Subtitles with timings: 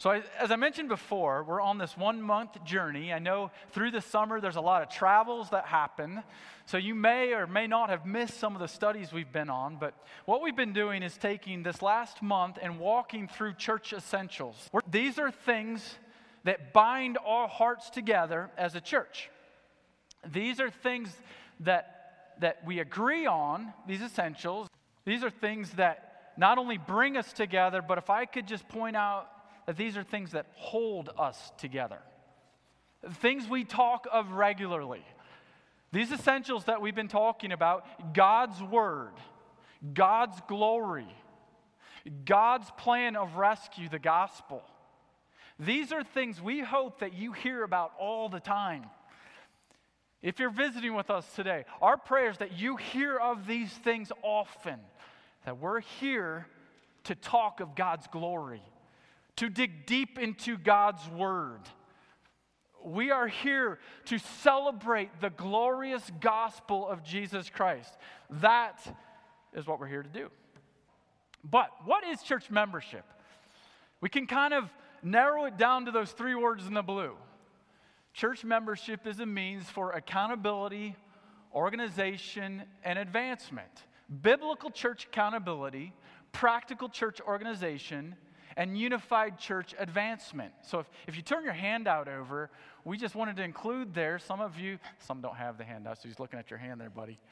[0.00, 3.12] So, I, as I mentioned before, we're on this one month journey.
[3.12, 6.22] I know through the summer there's a lot of travels that happen.
[6.64, 9.76] So, you may or may not have missed some of the studies we've been on.
[9.76, 9.92] But
[10.24, 14.70] what we've been doing is taking this last month and walking through church essentials.
[14.90, 15.96] These are things
[16.44, 19.28] that bind our hearts together as a church.
[20.32, 21.14] These are things
[21.60, 24.66] that, that we agree on, these essentials.
[25.04, 28.96] These are things that not only bring us together, but if I could just point
[28.96, 29.28] out
[29.70, 32.00] that these are things that hold us together.
[33.20, 35.04] Things we talk of regularly.
[35.92, 39.12] These essentials that we've been talking about God's Word,
[39.94, 41.06] God's glory,
[42.24, 44.60] God's plan of rescue, the gospel.
[45.60, 48.86] These are things we hope that you hear about all the time.
[50.20, 54.10] If you're visiting with us today, our prayer is that you hear of these things
[54.24, 54.80] often,
[55.44, 56.48] that we're here
[57.04, 58.62] to talk of God's glory
[59.40, 61.60] to dig deep into God's Word.
[62.84, 67.96] We are here to celebrate the glorious gospel of Jesus Christ.
[68.28, 68.78] That
[69.54, 70.28] is what we're here to do.
[71.42, 73.06] But what is church membership?
[74.02, 74.70] We can kind of
[75.02, 77.14] narrow it down to those three words in the blue.
[78.12, 80.96] Church membership is a means for accountability,
[81.54, 83.86] organization, and advancement.
[84.20, 85.94] Biblical church accountability,
[86.30, 88.16] practical church organization,
[88.56, 90.52] and unified church advancement.
[90.62, 92.50] So if, if you turn your handout over,
[92.84, 96.08] we just wanted to include there, some of you, some don't have the handout, so
[96.08, 97.18] he's looking at your hand there, buddy.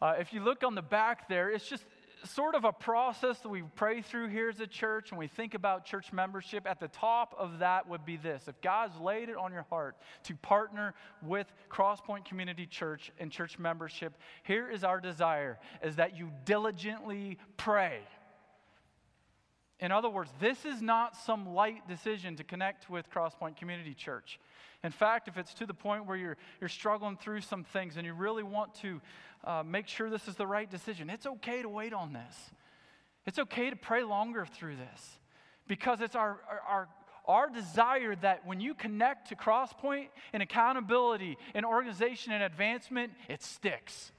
[0.00, 1.82] Uh, if you look on the back there, it's just
[2.24, 5.54] sort of a process that we pray through here as a church and we think
[5.54, 6.66] about church membership.
[6.66, 9.96] At the top of that would be this if God's laid it on your heart
[10.24, 16.16] to partner with Crosspoint Community Church and church membership, here is our desire is that
[16.16, 18.00] you diligently pray
[19.80, 24.40] in other words, this is not some light decision to connect with Crosspoint Community Church.
[24.82, 28.04] In fact, if it's to the point where you're, you're struggling through some things and
[28.04, 29.00] you really want to
[29.44, 32.50] uh, make sure this is the right decision, it's okay to wait on this.
[33.26, 35.18] It's okay to pray longer through this
[35.68, 36.88] because it's our, our,
[37.26, 43.42] our desire that when you connect to Crosspoint and accountability and organization and advancement, it
[43.42, 44.12] sticks.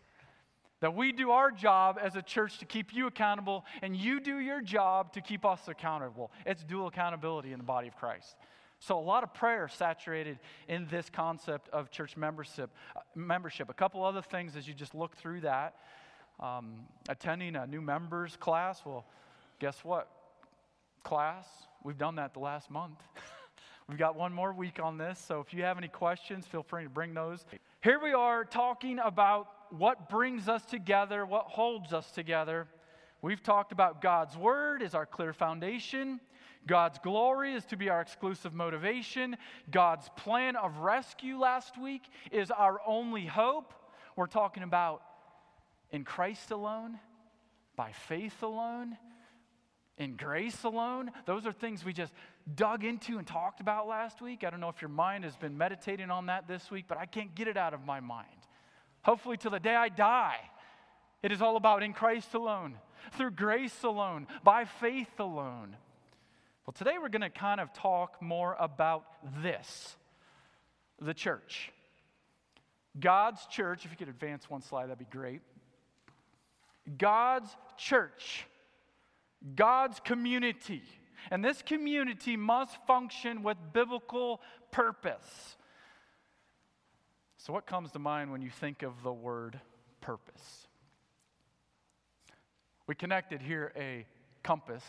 [0.82, 4.40] That we do our job as a church to keep you accountable, and you do
[4.40, 6.32] your job to keep us accountable.
[6.46, 8.36] It's dual accountability in the body of Christ.
[8.82, 12.70] So, a lot of prayer saturated in this concept of church membership.
[13.14, 13.70] Membership.
[13.70, 15.76] A couple other things as you just look through that.
[16.40, 16.76] Um,
[17.10, 18.82] attending a new members class.
[18.86, 19.06] Well,
[19.60, 20.10] guess what?
[21.04, 21.46] Class,
[21.84, 23.00] we've done that the last month.
[23.90, 26.84] We've got one more week on this, so if you have any questions, feel free
[26.84, 27.44] to bring those.
[27.82, 32.68] Here we are talking about what brings us together, what holds us together.
[33.22, 36.20] We've talked about God's Word is our clear foundation.
[36.68, 39.38] God's glory is to be our exclusive motivation.
[39.72, 43.74] God's plan of rescue last week is our only hope.
[44.16, 45.02] We're talking about
[45.92, 47.00] in Christ alone,
[47.76, 48.98] by faith alone,
[49.98, 51.12] in grace alone.
[51.26, 52.14] Those are things we just
[52.56, 54.44] dug into and talked about last week.
[54.44, 57.06] I don't know if your mind has been meditating on that this week, but I
[57.06, 58.39] can't get it out of my mind
[59.02, 60.38] hopefully till the day I die.
[61.22, 62.76] It is all about in Christ alone,
[63.14, 65.76] through grace alone, by faith alone.
[66.66, 69.04] Well, today we're going to kind of talk more about
[69.42, 69.96] this
[71.02, 71.72] the church.
[73.00, 75.42] God's church, if you could advance one slide, that'd be great.
[76.98, 78.46] God's church,
[79.56, 80.84] God's community.
[81.32, 85.58] And this community must function with biblical purpose.
[87.42, 89.62] So, what comes to mind when you think of the word
[90.02, 90.68] purpose?
[92.86, 94.06] We connected here a
[94.44, 94.84] compass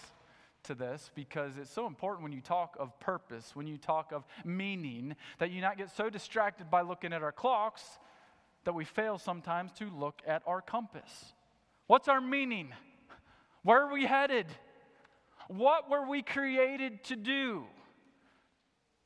[0.64, 4.24] to this because it's so important when you talk of purpose, when you talk of
[4.44, 7.84] meaning, that you not get so distracted by looking at our clocks
[8.64, 11.34] that we fail sometimes to look at our compass.
[11.86, 12.72] What's our meaning?
[13.62, 14.46] Where are we headed?
[15.46, 17.66] What were we created to do?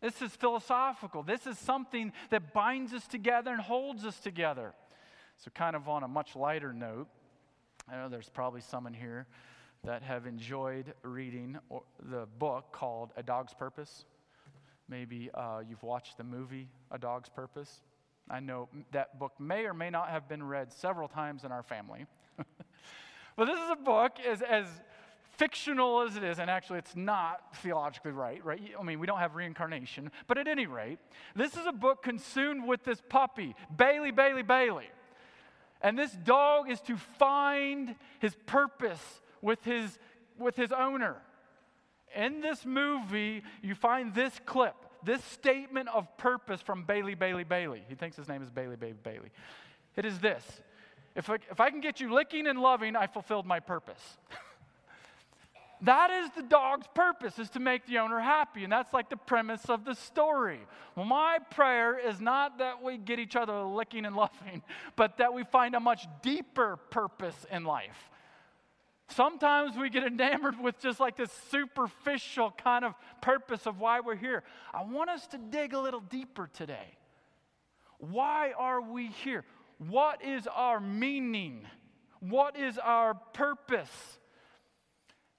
[0.04, 1.22] This is philosophical.
[1.22, 4.74] This is something that binds us together and holds us together.
[5.38, 7.06] So, kind of on a much lighter note,
[7.90, 9.26] I know there's probably some in here
[9.82, 11.56] that have enjoyed reading
[12.10, 14.04] the book called A Dog's Purpose.
[14.90, 17.80] Maybe uh, you've watched the movie A Dog's Purpose.
[18.28, 21.62] I know that book may or may not have been read several times in our
[21.62, 22.04] family.
[22.36, 24.66] but this is a book as, as
[25.36, 28.60] fictional as it is, and actually it's not theologically right, right?
[28.78, 30.98] I mean, we don't have reincarnation, but at any rate,
[31.34, 34.88] this is a book consumed with this puppy, Bailey, Bailey, Bailey.
[35.80, 39.98] And this dog is to find his purpose with his,
[40.38, 41.16] with his owner.
[42.16, 47.82] in this movie, you find this clip, this statement of purpose from Bailey, Bailey, Bailey.
[47.88, 49.30] He thinks his name is Bailey, Bailey, Bailey.
[49.96, 50.60] It is this
[51.14, 54.18] if I, if I can get you licking and loving, I fulfilled my purpose.
[55.84, 58.64] that is the dog's purpose, is to make the owner happy.
[58.64, 60.60] And that's like the premise of the story.
[60.96, 64.62] Well, my prayer is not that we get each other licking and loving,
[64.96, 68.10] but that we find a much deeper purpose in life.
[69.08, 74.16] Sometimes we get enamored with just like this superficial kind of purpose of why we're
[74.16, 74.42] here.
[74.72, 76.96] I want us to dig a little deeper today.
[77.98, 79.44] Why are we here?
[79.78, 81.66] What is our meaning?
[82.20, 84.18] What is our purpose?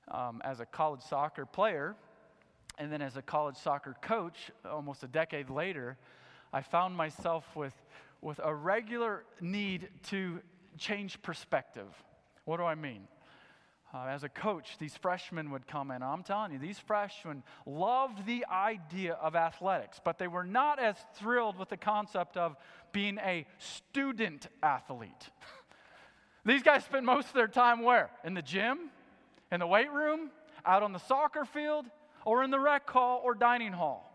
[0.09, 1.95] Um, as a college soccer player,
[2.77, 5.97] and then as a college soccer coach, almost a decade later,
[6.53, 7.73] I found myself with,
[8.21, 10.41] with a regular need to
[10.77, 11.87] change perspective.
[12.45, 13.07] What do I mean?
[13.93, 16.03] Uh, as a coach, these freshmen would come in.
[16.03, 20.97] I'm telling you, these freshmen loved the idea of athletics, but they were not as
[21.15, 22.57] thrilled with the concept of
[22.91, 25.29] being a student athlete.
[26.45, 28.09] these guys spent most of their time where?
[28.25, 28.89] In the gym,
[29.51, 30.31] in the weight room,
[30.65, 31.85] out on the soccer field,
[32.25, 34.11] or in the rec hall or dining hall.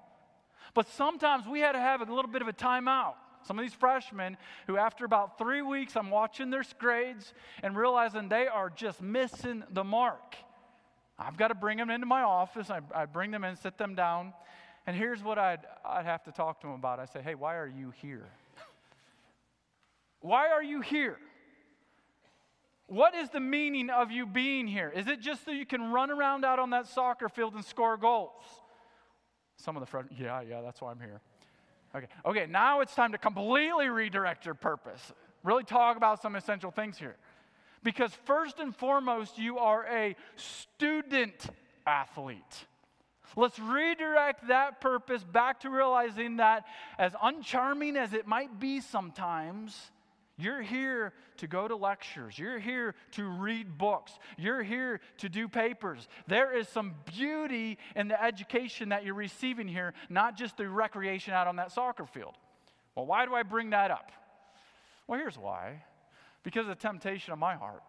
[0.74, 3.14] But sometimes we had to have a little bit of a timeout.
[3.46, 4.36] Some of these freshmen
[4.66, 7.32] who, after about three weeks, I'm watching their grades
[7.62, 10.36] and realizing they are just missing the mark.
[11.18, 12.70] I've got to bring them into my office.
[12.70, 14.32] I, I bring them in, sit them down,
[14.86, 16.98] and here's what I'd, I'd have to talk to them about.
[16.98, 18.28] I say, hey, why are you here?
[20.20, 21.18] why are you here?
[22.90, 24.92] What is the meaning of you being here?
[24.92, 27.96] Is it just so you can run around out on that soccer field and score
[27.96, 28.42] goals?
[29.54, 31.20] Some of the front, yeah, yeah, that's why I'm here.
[31.94, 35.12] Okay, okay, now it's time to completely redirect your purpose.
[35.44, 37.14] Really talk about some essential things here.
[37.84, 41.46] Because first and foremost, you are a student
[41.86, 42.66] athlete.
[43.36, 46.64] Let's redirect that purpose back to realizing that,
[46.98, 49.92] as uncharming as it might be sometimes,
[50.40, 52.38] you're here to go to lectures.
[52.38, 54.12] You're here to read books.
[54.36, 56.08] You're here to do papers.
[56.26, 61.34] There is some beauty in the education that you're receiving here, not just the recreation
[61.34, 62.34] out on that soccer field.
[62.94, 64.12] Well, why do I bring that up?
[65.06, 65.82] Well, here's why
[66.42, 67.82] because of the temptation of my heart.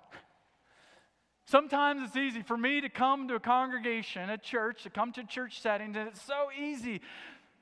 [1.45, 5.24] Sometimes it's easy for me to come to a congregation, a church, to come to
[5.24, 7.01] church settings, and it's so easy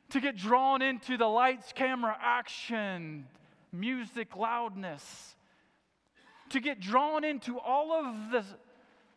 [0.09, 3.25] to get drawn into the lights, camera, action,
[3.71, 5.35] music loudness,
[6.49, 8.43] to get drawn into all of the,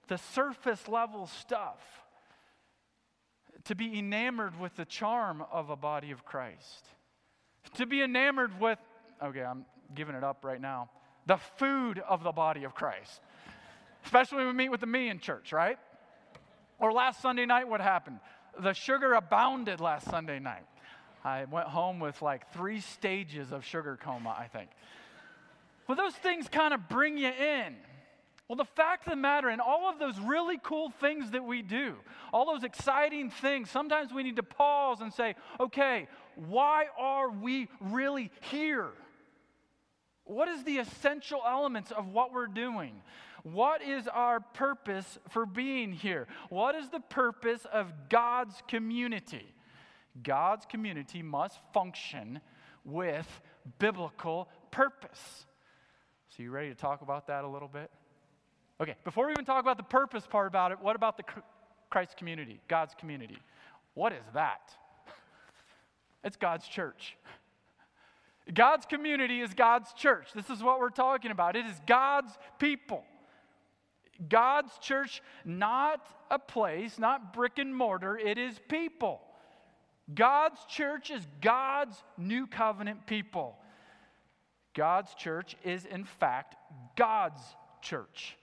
[0.09, 1.81] the surface level stuff,
[3.65, 6.85] to be enamored with the charm of a body of Christ,
[7.75, 8.79] to be enamored with,
[9.23, 9.65] okay, I'm
[9.95, 10.91] giving it up right now,
[11.27, 13.21] the food of the body of Christ.
[14.05, 15.79] Especially when we meet with the me in church, right?
[16.79, 18.19] Or last Sunday night, what happened?
[18.59, 20.65] The sugar abounded last Sunday night.
[21.25, 24.71] I went home with like three stages of sugar coma, I think.
[25.87, 27.77] Well, those things kind of bring you in.
[28.49, 31.63] Well, the fact of the matter, and all of those really cool things that we
[31.63, 31.95] do,
[32.33, 37.69] all those exciting things, sometimes we need to pause and say, okay, why are we
[37.81, 38.91] really here?
[40.25, 43.01] What is the essential elements of what we're doing?
[43.43, 46.27] What is our purpose for being here?
[46.49, 49.47] What is the purpose of God's community?
[50.23, 52.41] God's community must function
[52.85, 53.29] with
[53.79, 55.47] biblical purpose.
[56.29, 57.91] So, you ready to talk about that a little bit?
[58.81, 61.25] Okay, before we even talk about the purpose part about it, what about the
[61.91, 63.39] Christ community, God's community?
[63.95, 64.75] What is that?
[66.25, 67.17] It's God's church.
[68.55, 70.29] God's community is God's church.
[70.35, 71.57] This is what we're talking about.
[71.57, 73.05] It is God's people.
[74.29, 79.21] God's church, not a place, not brick and mortar, it is people.
[80.13, 83.57] God's church is God's new covenant people.
[84.75, 86.57] God's church is, in fact,
[86.97, 87.41] God's
[87.83, 88.37] church.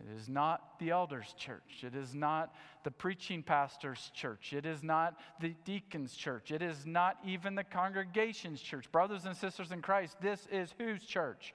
[0.00, 1.82] It is not the elders' church.
[1.82, 4.52] It is not the preaching pastor's church.
[4.52, 6.52] It is not the deacon's church.
[6.52, 8.90] It is not even the congregation's church.
[8.92, 11.52] Brothers and sisters in Christ, this is whose church?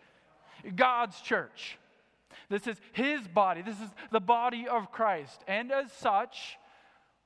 [0.75, 1.77] God's church.
[2.49, 3.61] This is his body.
[3.61, 5.41] This is the body of Christ.
[5.47, 6.57] And as such,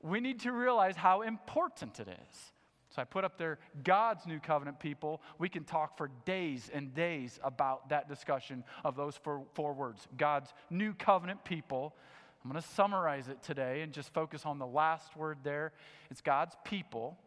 [0.10, 2.54] we need to realize how important it is.
[2.90, 5.22] So I put up there God's new covenant people.
[5.38, 10.08] We can talk for days and days about that discussion of those four, four words
[10.18, 11.96] God's new covenant people.
[12.44, 15.74] I'm going to summarize it today and just focus on the last word there.
[16.10, 17.18] It's God's people.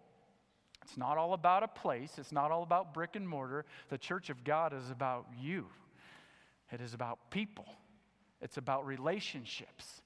[0.83, 3.65] It's not all about a place, it's not all about brick and mortar.
[3.91, 5.67] The church of God is about you,
[6.73, 7.67] it is about people,
[8.41, 10.03] it's about relationships.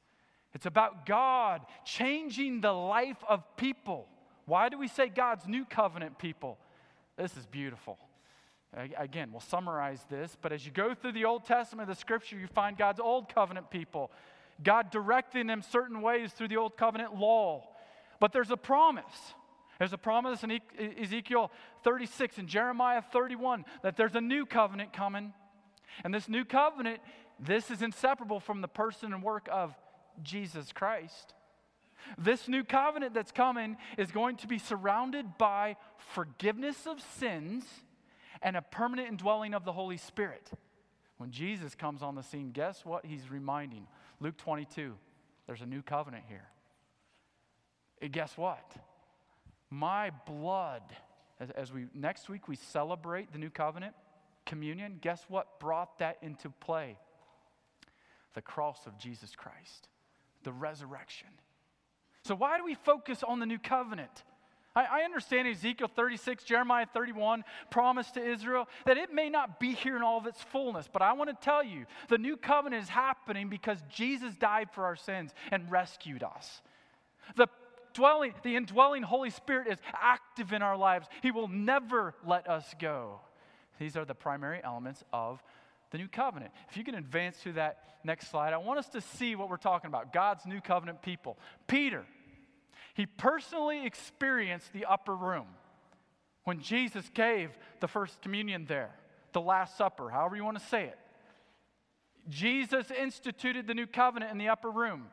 [0.54, 4.06] It's about God changing the life of people.
[4.46, 6.58] Why do we say God's new covenant people?
[7.16, 7.99] This is beautiful.
[8.96, 12.49] Again, we'll summarize this, but as you go through the Old Testament, the scripture, you
[12.49, 14.11] find God's old covenant people,
[14.62, 17.68] God directing them certain ways through the old covenant law.
[18.18, 19.04] But there's a promise.
[19.78, 20.61] There's a promise in
[21.00, 21.50] Ezekiel
[21.82, 25.32] 36 and Jeremiah 31 that there's a new covenant coming.
[26.04, 27.00] And this new covenant,
[27.38, 29.75] this is inseparable from the person and work of
[30.23, 31.35] Jesus Christ.
[32.18, 37.64] This new covenant that's coming is going to be surrounded by forgiveness of sins
[38.42, 40.50] and a permanent indwelling of the Holy Spirit.
[41.16, 43.87] When Jesus comes on the scene, guess what he's reminding?
[44.21, 44.94] Luke 22,
[45.47, 46.49] there's a new covenant here.
[48.02, 48.73] And guess what?
[49.71, 50.83] My blood,
[51.40, 53.94] as, as we next week we celebrate the new covenant,
[54.44, 56.99] communion, guess what brought that into play?
[58.35, 59.88] The cross of Jesus Christ,
[60.44, 61.28] the resurrection.
[62.22, 64.22] So, why do we focus on the new covenant?
[64.76, 69.72] I, I understand Ezekiel 36, Jeremiah 31 promise to Israel that it may not be
[69.72, 72.82] here in all of its fullness, but I want to tell you the new covenant
[72.82, 76.62] is happening because Jesus died for our sins and rescued us.
[77.36, 77.48] The
[77.92, 81.06] dwelling, the indwelling Holy Spirit is active in our lives.
[81.22, 83.20] He will never let us go.
[83.78, 85.42] These are the primary elements of
[85.94, 86.50] the new covenant.
[86.68, 89.58] If you can advance to that next slide, I want us to see what we're
[89.58, 91.38] talking about God's new covenant people.
[91.68, 92.04] Peter,
[92.94, 95.46] he personally experienced the upper room
[96.42, 98.90] when Jesus gave the first communion there,
[99.34, 100.98] the Last Supper, however you want to say it.
[102.28, 105.06] Jesus instituted the new covenant in the upper room.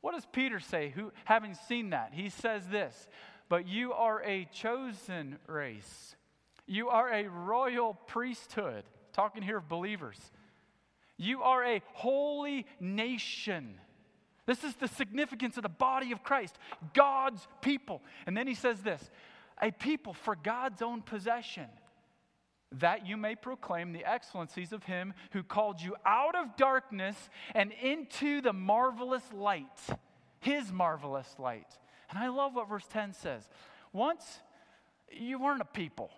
[0.00, 2.10] What does Peter say, who having seen that?
[2.12, 3.08] He says this,
[3.48, 6.14] but you are a chosen race.
[6.68, 8.84] You are a royal priesthood.
[9.12, 10.18] Talking here of believers.
[11.16, 13.78] You are a holy nation.
[14.46, 16.58] This is the significance of the body of Christ,
[16.94, 18.02] God's people.
[18.26, 19.10] And then he says this
[19.60, 21.66] a people for God's own possession,
[22.72, 27.16] that you may proclaim the excellencies of him who called you out of darkness
[27.54, 29.80] and into the marvelous light,
[30.40, 31.78] his marvelous light.
[32.10, 33.48] And I love what verse 10 says.
[33.92, 34.40] Once
[35.10, 36.10] you weren't a people.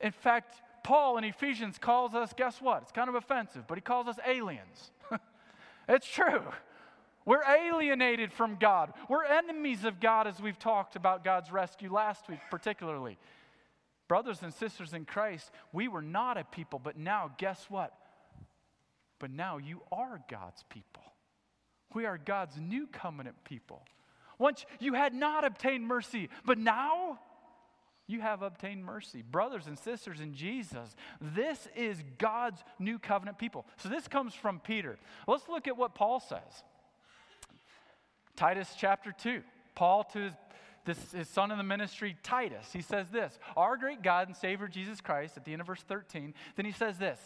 [0.00, 2.82] In fact, Paul in Ephesians calls us, guess what?
[2.82, 4.90] It's kind of offensive, but he calls us aliens.
[5.88, 6.42] It's true.
[7.24, 8.92] We're alienated from God.
[9.08, 13.18] We're enemies of God, as we've talked about God's rescue last week, particularly.
[14.08, 17.94] Brothers and sisters in Christ, we were not a people, but now, guess what?
[19.18, 21.02] But now you are God's people.
[21.94, 23.82] We are God's new covenant people.
[24.38, 27.20] Once you had not obtained mercy, but now
[28.06, 29.22] you have obtained mercy.
[29.22, 33.66] Brothers and sisters in Jesus, this is God's new covenant people.
[33.76, 34.98] So this comes from Peter.
[35.26, 36.64] Let's look at what Paul says.
[38.36, 39.42] Titus chapter 2.
[39.74, 40.32] Paul to his,
[40.84, 44.68] this, his son in the ministry, Titus, he says this Our great God and Savior
[44.68, 47.18] Jesus Christ, at the end of verse 13, then he says this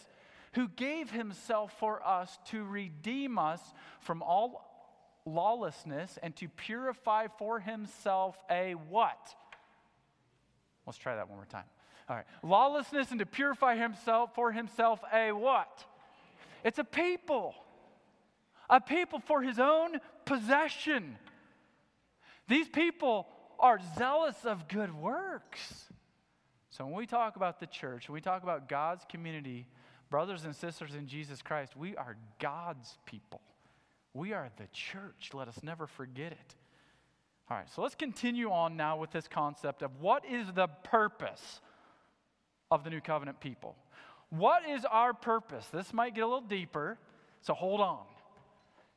[0.54, 3.60] Who gave himself for us to redeem us
[4.00, 4.62] from all
[5.24, 9.34] lawlessness and to purify for himself a what?
[10.86, 11.64] Let's try that one more time.
[12.08, 12.26] All right.
[12.42, 15.84] Lawlessness and to purify himself for himself a what?
[16.64, 17.54] It's a people.
[18.70, 21.16] A people for his own possession.
[22.48, 23.26] These people
[23.58, 25.84] are zealous of good works.
[26.70, 29.66] So when we talk about the church, when we talk about God's community,
[30.10, 33.40] brothers and sisters in Jesus Christ, we are God's people.
[34.12, 35.30] We are the church.
[35.32, 36.54] Let us never forget it.
[37.48, 41.60] All right, so let's continue on now with this concept of what is the purpose
[42.72, 43.76] of the new covenant people?
[44.30, 45.64] What is our purpose?
[45.72, 46.98] This might get a little deeper,
[47.42, 48.00] so hold on.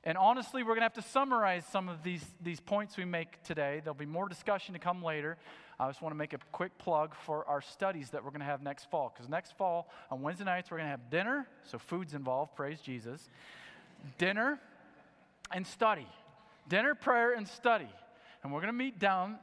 [0.03, 3.44] And honestly, we're going to have to summarize some of these, these points we make
[3.44, 3.82] today.
[3.84, 5.38] There'll be more discussion to come later.
[5.79, 8.48] I just want to make a quick plug for our studies that we're going to
[8.48, 9.13] have next fall.
[9.13, 11.48] Because next fall, on Wednesday nights, we're going to have dinner.
[11.65, 13.29] So food's involved, praise Jesus.
[14.18, 14.60] Dinner
[15.53, 16.08] and study.
[16.68, 17.89] Dinner, prayer, and study
[18.43, 19.38] and we're going to meet down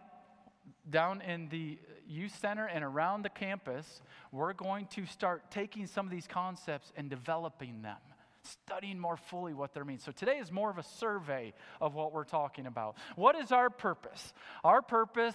[0.88, 4.02] down in the youth center and around the campus.
[4.32, 7.98] We're going to start taking some of these concepts and developing them
[8.46, 9.98] studying more fully what they mean.
[9.98, 12.96] So today is more of a survey of what we're talking about.
[13.16, 14.32] What is our purpose?
[14.64, 15.34] Our purpose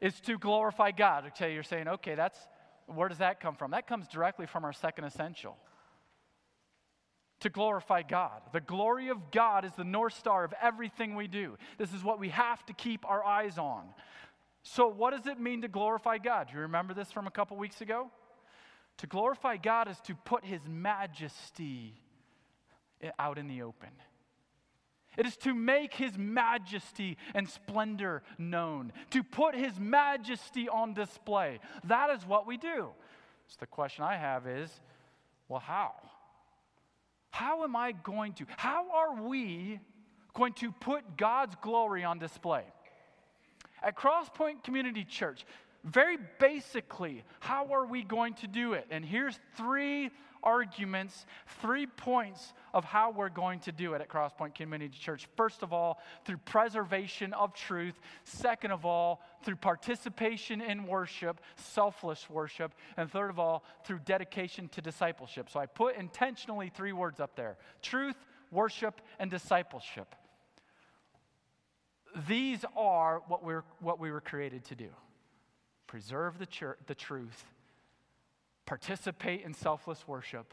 [0.00, 1.26] is to glorify God.
[1.28, 2.38] Okay, you're saying, okay, that's
[2.86, 3.72] where does that come from?
[3.72, 5.56] That comes directly from our second essential
[7.40, 8.42] to glorify God.
[8.52, 11.56] The glory of God is the North Star of everything we do.
[11.76, 13.84] This is what we have to keep our eyes on.
[14.62, 16.48] So, what does it mean to glorify God?
[16.48, 18.10] Do you remember this from a couple weeks ago?
[18.98, 21.94] To glorify God is to put His majesty
[23.18, 23.90] out in the open.
[25.16, 31.58] It is to make his majesty and splendor known, to put his majesty on display.
[31.84, 32.90] That is what we do.
[33.48, 34.70] So the question I have is
[35.48, 35.94] well, how?
[37.30, 39.80] How am I going to, how are we
[40.34, 42.64] going to put God's glory on display?
[43.82, 45.44] At Crosspoint Community Church,
[45.84, 48.86] very basically, how are we going to do it?
[48.90, 50.10] And here's three
[50.42, 51.26] arguments,
[51.60, 55.28] three points of how we're going to do it at Crosspoint Community Church.
[55.36, 57.98] First of all, through preservation of truth.
[58.24, 62.74] Second of all, through participation in worship, selfless worship.
[62.96, 65.50] And third of all, through dedication to discipleship.
[65.50, 68.16] So I put intentionally three words up there truth,
[68.50, 70.14] worship, and discipleship.
[72.26, 74.88] These are what, we're, what we were created to do
[75.86, 77.44] preserve the, church, the truth
[78.68, 80.52] participate in selfless worship,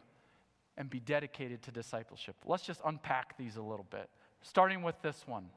[0.77, 2.35] and be dedicated to discipleship.
[2.45, 4.09] Let's just unpack these a little bit,
[4.41, 5.49] starting with this one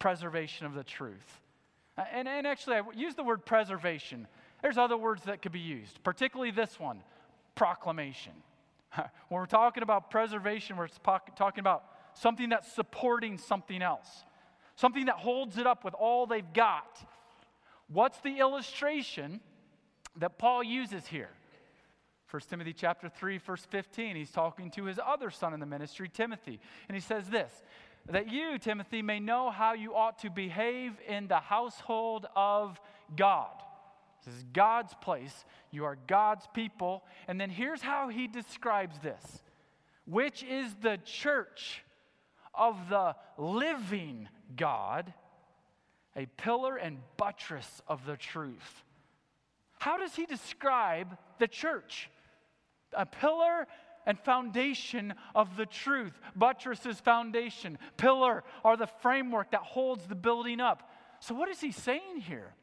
[0.00, 1.40] preservation of the truth.
[1.96, 4.26] Uh, and, and actually, I use the word preservation.
[4.60, 7.02] There's other words that could be used, particularly this one
[7.54, 8.32] proclamation.
[8.94, 14.24] when we're talking about preservation, we're talking about something that's supporting something else,
[14.74, 16.98] something that holds it up with all they've got.
[17.86, 19.40] What's the illustration
[20.16, 21.30] that Paul uses here?
[22.30, 26.08] 1 Timothy chapter 3 verse 15 he's talking to his other son in the ministry
[26.08, 26.60] Timothy.
[26.88, 27.50] And he says this
[28.08, 32.80] that you Timothy may know how you ought to behave in the household of
[33.16, 33.50] God.
[34.24, 35.44] This is God's place.
[35.70, 37.04] You are God's people.
[37.26, 39.42] And then here's how he describes this
[40.06, 41.84] which is the church
[42.54, 45.12] of the living God
[46.16, 48.82] a pillar and buttress of the truth.
[49.78, 52.10] How does he describe the church
[52.96, 53.66] a pillar
[54.06, 56.18] and foundation of the truth.
[56.34, 57.78] Buttresses foundation.
[57.96, 60.90] Pillar are the framework that holds the building up.
[61.20, 62.54] So, what is he saying here?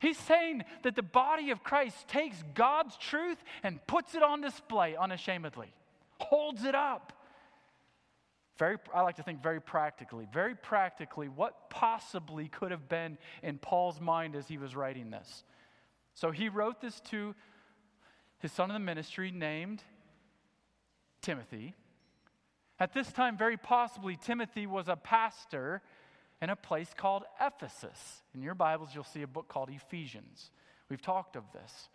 [0.00, 4.96] He's saying that the body of Christ takes God's truth and puts it on display
[4.96, 5.72] unashamedly,
[6.18, 7.12] holds it up.
[8.58, 10.26] Very, I like to think very practically.
[10.32, 15.44] Very practically, what possibly could have been in Paul's mind as he was writing this?
[16.14, 17.34] So he wrote this to
[18.40, 19.82] his son in the ministry named
[21.22, 21.74] Timothy.
[22.78, 25.82] At this time, very possibly, Timothy was a pastor
[26.40, 28.22] in a place called Ephesus.
[28.34, 30.50] In your Bibles, you'll see a book called Ephesians.
[30.88, 31.90] We've talked of this.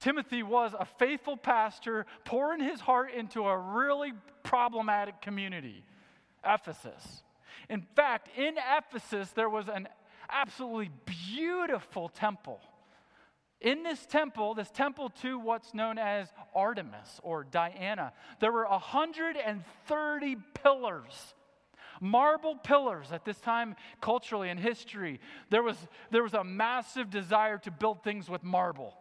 [0.00, 5.84] Timothy was a faithful pastor pouring his heart into a really problematic community,
[6.44, 7.22] Ephesus.
[7.68, 9.88] In fact, in Ephesus, there was an
[10.30, 12.60] absolutely beautiful temple
[13.64, 20.36] in this temple, this temple to what's known as Artemis or Diana, there were 130
[20.62, 21.34] pillars
[22.00, 25.20] marble pillars at this time culturally in history.
[25.48, 25.76] There was,
[26.10, 28.94] there was a massive desire to build things with marble.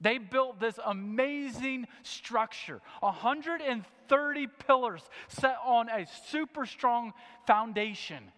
[0.00, 7.12] They built this amazing structure 130 pillars set on a super strong
[7.46, 8.32] foundation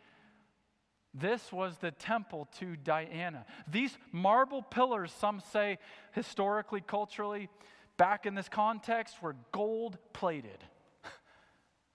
[1.14, 3.44] this was the temple to Diana.
[3.70, 5.78] These marble pillars, some say
[6.12, 7.48] historically, culturally,
[7.96, 10.58] back in this context, were gold plated.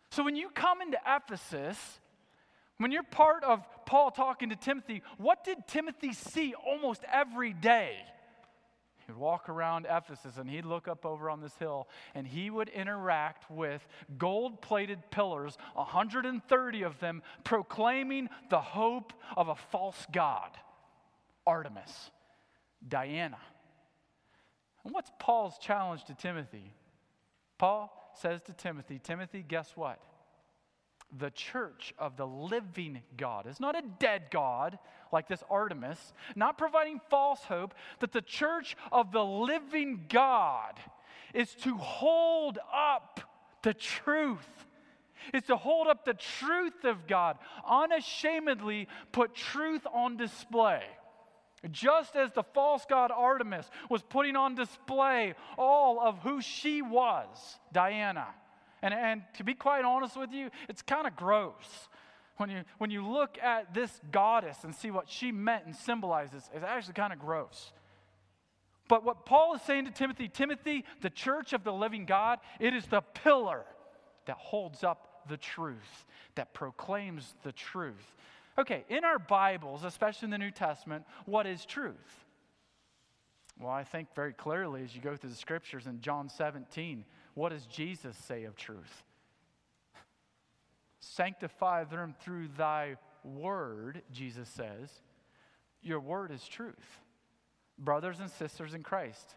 [0.10, 1.78] So when you come into Ephesus,
[2.78, 7.98] when you're part of Paul talking to Timothy, what did Timothy see almost every day?
[9.08, 12.50] He would walk around Ephesus and he'd look up over on this hill and he
[12.50, 20.06] would interact with gold plated pillars, 130 of them, proclaiming the hope of a false
[20.12, 20.52] god,
[21.46, 22.12] Artemis,
[22.86, 23.40] Diana.
[24.84, 26.74] And what's Paul's challenge to Timothy?
[27.58, 30.00] Paul says to Timothy, Timothy, guess what?
[31.16, 33.46] The church of the living God.
[33.48, 34.78] It's not a dead God
[35.12, 40.80] like this Artemis, not providing false hope, that the church of the living God
[41.34, 43.22] is to hold up
[43.64, 44.66] the truth.
[45.34, 50.84] It's to hold up the truth of God, unashamedly put truth on display.
[51.72, 57.60] Just as the false god Artemis was putting on display all of who she was,
[57.74, 58.28] Diana
[58.82, 61.90] and, and to be quite honest with you, it's kind of gross.
[62.38, 66.50] When you, when you look at this goddess and see what she meant and symbolizes,
[66.54, 67.72] it's actually kind of gross.
[68.88, 72.74] But what Paul is saying to Timothy, Timothy, the church of the living God, it
[72.74, 73.66] is the pillar
[74.28, 78.16] that holds up the truth, that proclaims the truth.
[78.58, 82.26] Okay, in our Bibles, especially in the New Testament, what is truth?
[83.60, 87.04] Well, I think very clearly as you go through the scriptures in John 17,
[87.38, 89.04] what does Jesus say of truth?
[91.00, 94.90] Sanctify them through thy word, Jesus says.
[95.84, 97.00] Your word is truth.
[97.78, 99.36] Brothers and sisters in Christ,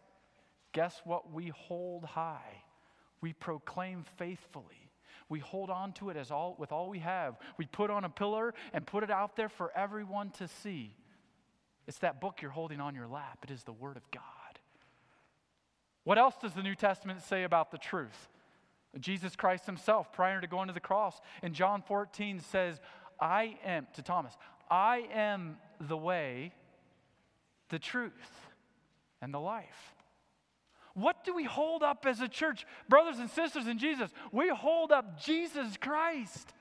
[0.72, 2.62] guess what we hold high?
[3.20, 4.90] We proclaim faithfully.
[5.28, 7.36] We hold on to it as all, with all we have.
[7.58, 10.96] We put on a pillar and put it out there for everyone to see.
[11.86, 13.40] It's that book you're holding on your lap.
[13.42, 14.22] It is the Word of God.
[16.04, 18.28] What else does the New Testament say about the truth?
[18.98, 22.80] Jesus Christ himself, prior to going to the cross, in John 14 says,
[23.20, 24.36] I am, to Thomas,
[24.70, 26.52] I am the way,
[27.68, 28.12] the truth,
[29.22, 29.94] and the life.
[30.94, 32.66] What do we hold up as a church?
[32.88, 36.52] Brothers and sisters in Jesus, we hold up Jesus Christ.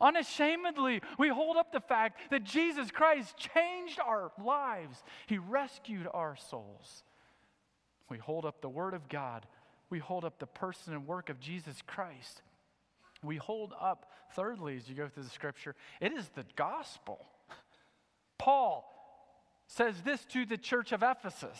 [0.00, 6.36] Unashamedly, we hold up the fact that Jesus Christ changed our lives, He rescued our
[6.36, 7.04] souls.
[8.08, 9.46] We hold up the Word of God,
[9.90, 12.42] we hold up the person and work of Jesus Christ.
[13.22, 17.18] We hold up, thirdly, as you go through the scripture, it is the gospel.
[18.38, 18.84] Paul
[19.66, 21.58] says this to the church of Ephesus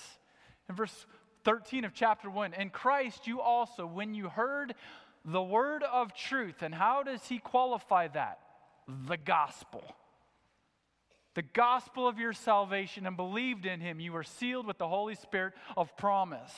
[0.69, 1.07] in verse
[1.45, 4.75] 13 of chapter 1 In Christ, you also, when you heard
[5.25, 8.39] the word of truth, and how does he qualify that?
[9.07, 9.83] The gospel.
[11.35, 15.15] The gospel of your salvation and believed in him, you were sealed with the Holy
[15.15, 16.53] Spirit of promise.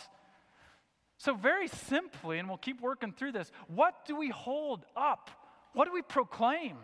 [1.18, 5.30] So, very simply, and we'll keep working through this, what do we hold up?
[5.74, 6.78] What do we proclaim?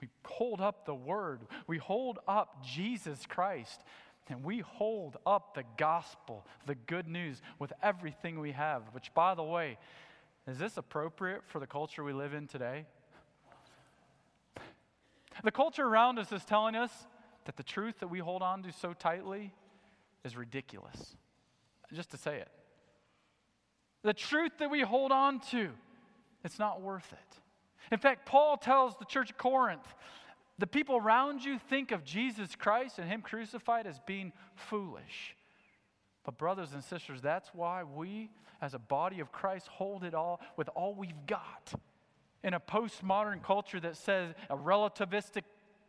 [0.00, 3.80] We hold up the word, we hold up Jesus Christ.
[4.28, 8.82] And we hold up the gospel, the good news, with everything we have.
[8.92, 9.76] Which, by the way,
[10.46, 12.86] is this appropriate for the culture we live in today?
[15.42, 16.92] The culture around us is telling us
[17.46, 19.52] that the truth that we hold on to so tightly
[20.24, 21.16] is ridiculous.
[21.92, 22.48] Just to say it.
[24.02, 25.70] The truth that we hold on to,
[26.44, 27.40] it's not worth it.
[27.92, 29.94] In fact, Paul tells the church of Corinth
[30.58, 35.34] the people around you think of Jesus Christ and Him crucified as being foolish.
[36.22, 40.38] But, brothers and sisters, that's why we, as a body of Christ, hold it all
[40.58, 41.72] with all we've got.
[42.42, 45.42] In a postmodern culture that says, a relativistic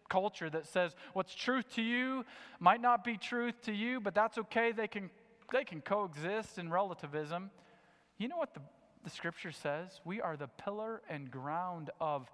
[0.09, 2.25] culture that says, what's truth to you
[2.59, 4.73] might not be truth to you, but that's okay.
[4.73, 5.09] They can,
[5.53, 7.49] they can coexist in relativism.
[8.17, 8.59] You know what the,
[9.03, 10.01] the scripture says?
[10.03, 12.29] We are the pillar and ground of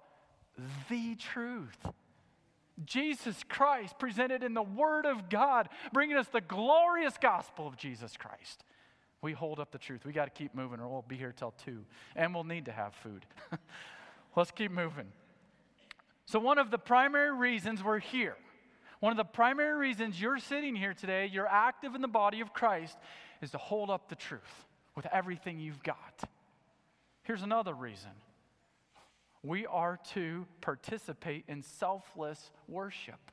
[0.90, 1.76] the truth.
[2.84, 8.16] Jesus Christ presented in the Word of God, bringing us the glorious gospel of Jesus
[8.16, 8.64] Christ.
[9.20, 10.04] We hold up the truth.
[10.04, 12.72] We got to keep moving, or we'll be here till 2, and we'll need to
[12.72, 13.26] have food.
[14.36, 15.06] Let's keep moving.
[16.26, 18.36] So, one of the primary reasons we're here,
[19.00, 22.52] one of the primary reasons you're sitting here today, you're active in the body of
[22.52, 22.96] Christ,
[23.40, 26.24] is to hold up the truth with everything you've got.
[27.22, 28.10] Here's another reason
[29.42, 33.30] we are to participate in selfless worship.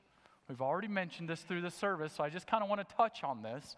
[0.48, 3.24] We've already mentioned this through the service, so I just kind of want to touch
[3.24, 3.76] on this.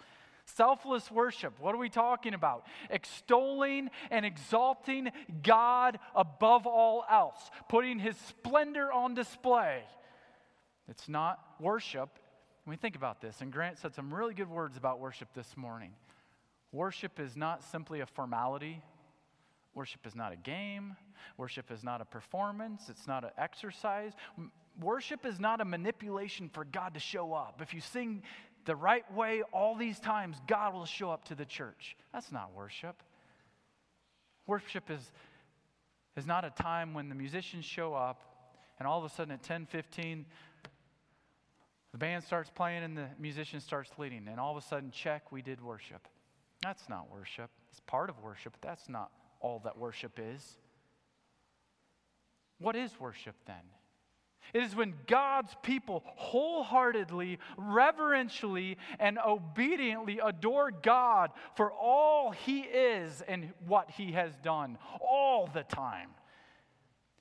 [0.55, 2.65] Selfless worship, what are we talking about?
[2.89, 5.12] Extolling and exalting
[5.43, 9.83] God above all else, putting his splendor on display.
[10.88, 12.10] It's not worship.
[12.63, 15.55] When we think about this, and Grant said some really good words about worship this
[15.57, 15.91] morning.
[16.71, 18.81] Worship is not simply a formality,
[19.77, 20.95] Worship is not a game.
[21.38, 22.89] Worship is not a performance.
[22.89, 24.13] It's not an exercise.
[24.81, 27.62] Worship is not a manipulation for God to show up.
[27.62, 28.23] If you sing
[28.67, 31.95] the right way all these times, God will show up to the church.
[32.13, 33.01] That's not worship.
[34.45, 35.12] Worship is,
[36.15, 38.21] is not a time when the musicians show up
[38.77, 40.25] and all of a sudden at 10 15,
[41.93, 45.32] the band starts playing and the musician starts leading, and all of a sudden, check,
[45.32, 46.08] we did worship.
[46.62, 47.49] That's not worship.
[47.71, 50.58] It's part of worship, but that's not all that worship is.
[52.60, 53.63] What is worship then?
[54.53, 63.21] It is when God's people wholeheartedly, reverentially, and obediently adore God for all He is
[63.27, 66.10] and what He has done all the time.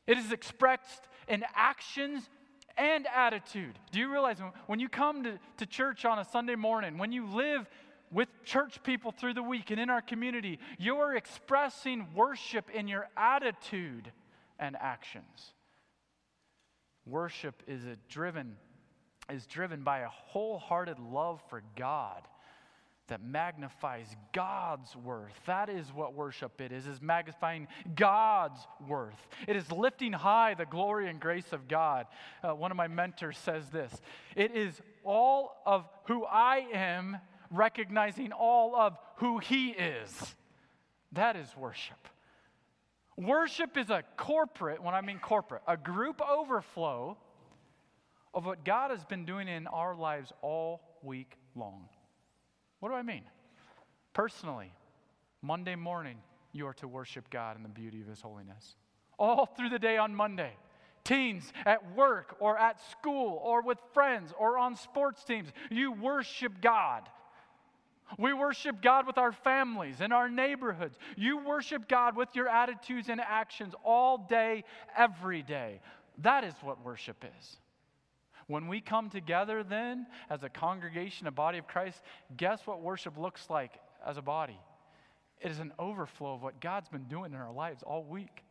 [0.07, 2.29] It is expressed in actions
[2.77, 3.79] and attitude.
[3.91, 7.27] Do you realize when you come to, to church on a Sunday morning, when you
[7.27, 7.69] live
[8.13, 13.09] with church people through the week and in our community, you're expressing worship in your
[13.17, 14.13] attitude
[14.59, 15.53] and actions.
[17.07, 18.57] Worship is driven
[19.31, 22.23] is driven by a wholehearted love for God
[23.09, 25.33] that magnifies God's worth.
[25.47, 29.29] That is what worship it is, is magnifying God's worth.
[29.47, 32.07] It is lifting high the glory and grace of God.
[32.43, 33.93] Uh, one of my mentors says this,
[34.35, 37.19] it is all of who I am
[37.51, 40.35] recognizing all of who He is.
[41.13, 42.09] That is worship.
[43.17, 47.17] Worship is a corporate, when I mean corporate, a group overflow
[48.35, 51.89] of what God has been doing in our lives all week long.
[52.81, 53.23] What do I mean?
[54.13, 54.71] Personally,
[55.41, 56.19] Monday morning,
[56.53, 58.77] you are to worship God in the beauty of His holiness.
[59.19, 60.53] All through the day on Monday.
[61.05, 66.61] Teens at work or at school or with friends or on sports teams, you worship
[66.61, 67.09] God.
[68.19, 70.97] We worship God with our families and our neighborhoods.
[71.17, 74.65] You worship God with your attitudes and actions all day,
[74.97, 75.81] every day.
[76.19, 77.57] That is what worship is.
[78.47, 82.01] When we come together, then, as a congregation, a body of Christ,
[82.37, 83.73] guess what worship looks like
[84.07, 84.59] as a body?
[85.41, 88.45] It is an overflow of what God's been doing in our lives all week.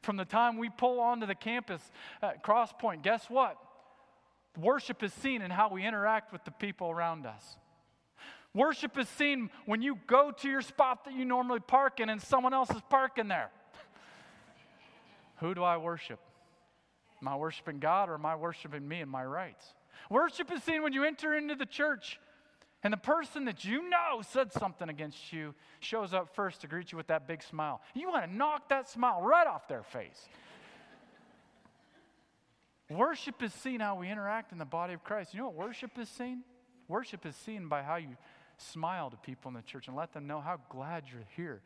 [0.00, 1.82] From the time we pull onto the campus
[2.22, 3.58] at Crosspoint, guess what?
[4.58, 7.56] Worship is seen in how we interact with the people around us.
[8.54, 12.22] Worship is seen when you go to your spot that you normally park in and
[12.22, 13.50] someone else is parking there.
[15.38, 16.20] Who do I worship?
[17.20, 19.66] Am I worshiping God or am I worshiping me and my rights?
[20.08, 22.20] Worship is seen when you enter into the church
[22.84, 26.92] and the person that you know said something against you shows up first to greet
[26.92, 27.80] you with that big smile.
[27.94, 30.28] You want to knock that smile right off their face.
[32.90, 35.32] worship is seen how we interact in the body of Christ.
[35.32, 36.42] You know what worship is seen?
[36.86, 38.16] Worship is seen by how you
[38.58, 41.62] smile to people in the church and let them know how glad you're here.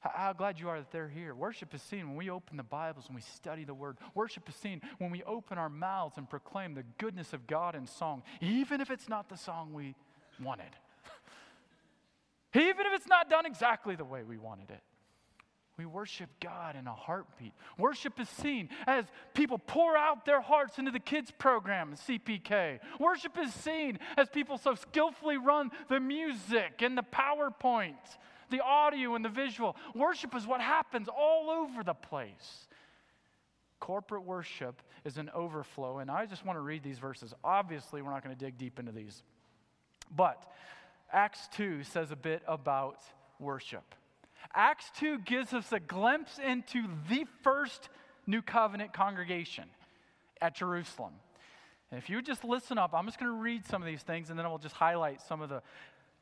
[0.00, 1.34] How glad you are that they're here.
[1.34, 3.96] Worship is seen when we open the Bibles and we study the Word.
[4.14, 7.86] Worship is seen when we open our mouths and proclaim the goodness of God in
[7.86, 9.94] song, even if it's not the song we
[10.42, 10.70] wanted.
[12.54, 14.82] even if it's not done exactly the way we wanted it.
[15.76, 17.52] We worship God in a heartbeat.
[17.78, 22.78] Worship is seen as people pour out their hearts into the kids' program, CPK.
[23.00, 27.94] Worship is seen as people so skillfully run the music and the PowerPoint,
[28.50, 29.74] the audio and the visual.
[29.96, 32.68] Worship is what happens all over the place.
[33.80, 37.34] Corporate worship is an overflow, and I just want to read these verses.
[37.42, 39.24] Obviously, we're not going to dig deep into these.
[40.14, 40.40] But
[41.12, 43.00] Acts 2 says a bit about
[43.40, 43.94] worship.
[44.54, 47.88] Acts 2 gives us a glimpse into the first
[48.26, 49.64] New Covenant congregation
[50.40, 51.12] at Jerusalem.
[51.90, 54.02] And if you would just listen up, I'm just going to read some of these
[54.02, 55.62] things and then I will just highlight some of the,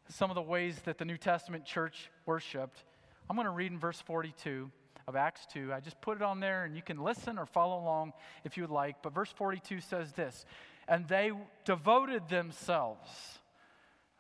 [0.09, 2.85] some of the ways that the New Testament church worshiped.
[3.29, 4.71] I'm going to read in verse 42
[5.07, 5.73] of Acts 2.
[5.73, 8.13] I just put it on there and you can listen or follow along
[8.45, 9.03] if you would like.
[9.03, 10.45] But verse 42 says this
[10.89, 11.33] And they
[11.65, 13.09] devoted themselves.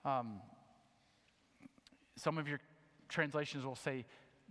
[0.05, 0.41] Um,
[2.17, 2.61] some of your
[3.13, 4.05] translations will say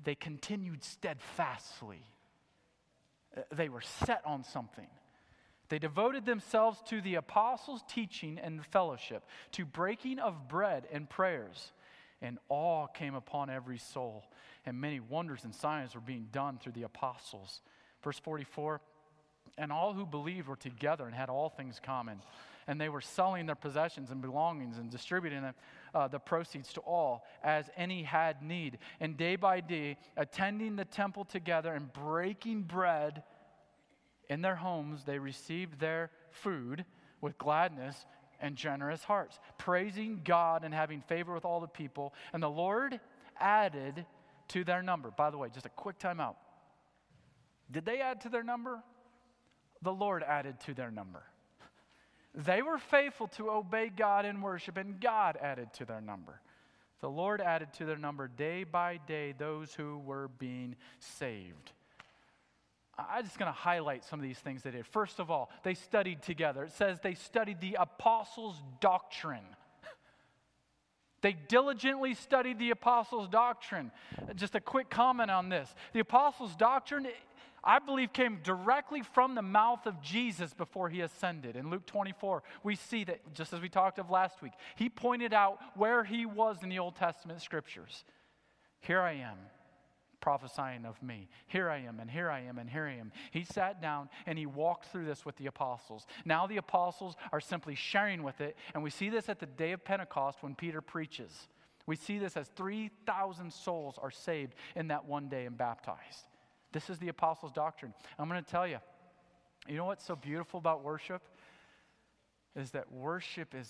[0.03, 2.05] they continued steadfastly.
[3.35, 4.87] Uh, they were set on something.
[5.69, 11.71] They devoted themselves to the apostles' teaching and fellowship, to breaking of bread and prayers.
[12.21, 14.25] And awe came upon every soul,
[14.65, 17.61] and many wonders and signs were being done through the apostles.
[18.03, 18.81] Verse 44
[19.57, 22.21] And all who believed were together and had all things common
[22.67, 25.55] and they were selling their possessions and belongings and distributing them,
[25.93, 28.77] uh, the proceeds to all as any had need.
[28.99, 33.23] And day by day, attending the temple together and breaking bread
[34.29, 36.85] in their homes, they received their food
[37.19, 38.05] with gladness
[38.39, 42.13] and generous hearts, praising God and having favor with all the people.
[42.33, 42.99] And the Lord
[43.39, 44.05] added
[44.49, 45.11] to their number.
[45.11, 46.35] By the way, just a quick timeout.
[47.69, 48.81] Did they add to their number?
[49.81, 51.23] The Lord added to their number.
[52.33, 56.39] They were faithful to obey God in worship, and God added to their number.
[57.01, 61.71] The Lord added to their number day by day those who were being saved.
[62.97, 64.85] I'm just going to highlight some of these things they did.
[64.85, 66.63] First of all, they studied together.
[66.63, 69.45] It says they studied the apostles' doctrine.
[71.21, 73.91] They diligently studied the apostles' doctrine.
[74.33, 75.71] Just a quick comment on this.
[75.93, 77.05] The apostles' doctrine
[77.63, 81.55] I believe came directly from the mouth of Jesus before he ascended.
[81.55, 85.33] In Luke 24, we see that, just as we talked of last week, he pointed
[85.33, 88.03] out where he was in the Old Testament scriptures.
[88.79, 89.37] Here I am,
[90.21, 91.29] prophesying of me.
[91.45, 93.11] Here I am, and here I am, and here I am.
[93.29, 96.07] He sat down and he walked through this with the apostles.
[96.25, 99.71] Now the apostles are simply sharing with it, and we see this at the day
[99.71, 101.47] of Pentecost when Peter preaches.
[101.85, 106.25] We see this as 3,000 souls are saved in that one day and baptized.
[106.71, 107.93] This is the apostles' doctrine.
[108.17, 108.77] I'm going to tell you,
[109.67, 111.21] you know what's so beautiful about worship?
[112.55, 113.69] Is that worship is,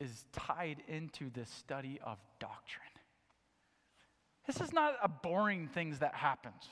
[0.00, 2.86] is tied into the study of doctrine.
[4.46, 6.68] This is not a boring thing that happens.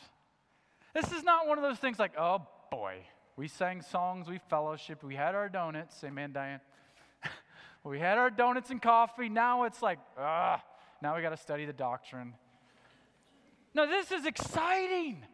[0.94, 2.96] This is not one of those things like, oh boy,
[3.36, 6.02] we sang songs, we fellowship, we had our donuts.
[6.04, 6.60] Amen, Diane.
[7.84, 9.28] we had our donuts and coffee.
[9.28, 10.62] Now it's like, ah,
[11.00, 12.34] now we got to study the doctrine.
[13.74, 15.24] No, this is exciting.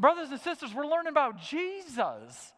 [0.00, 2.54] Brothers and sisters, we're learning about Jesus.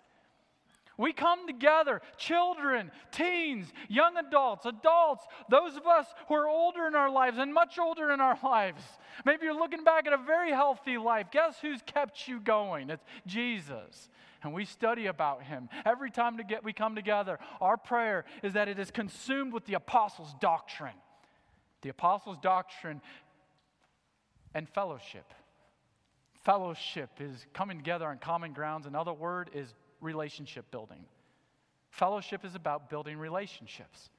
[0.96, 6.94] We come together, children, teens, young adults, adults, those of us who are older in
[6.94, 8.84] our lives and much older in our lives.
[9.24, 11.26] Maybe you're looking back at a very healthy life.
[11.32, 12.90] Guess who's kept you going?
[12.90, 14.08] It's Jesus.
[14.44, 15.68] And we study about him.
[15.84, 19.64] Every time to get, we come together, our prayer is that it is consumed with
[19.66, 20.94] the apostles' doctrine.
[21.80, 23.00] The apostles' doctrine
[24.54, 25.32] and fellowship.
[26.42, 28.86] Fellowship is coming together on common grounds.
[28.86, 31.04] Another word is relationship building.
[31.90, 34.10] Fellowship is about building relationships.